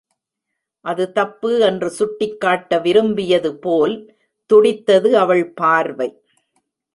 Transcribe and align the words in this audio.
அது 0.85 1.11
தப்பு 1.11 1.59
என்று 1.59 1.89
சுட்டிக் 1.89 2.39
காட்ட 2.39 2.79
விரும்பியது 2.79 3.51
போல் 3.55 3.95
துடித்தது 4.45 5.11
அவள் 5.17 5.45
பார்வை. 5.53 6.09